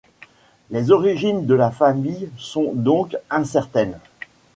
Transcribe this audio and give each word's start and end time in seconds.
Les 0.71 0.89
origines 0.89 1.45
de 1.45 1.53
la 1.53 1.69
famille 1.69 2.31
sont 2.35 2.71
donc 2.73 3.15
incertaines. 3.29 3.99